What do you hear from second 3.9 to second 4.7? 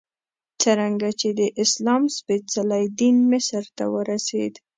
ورسېد.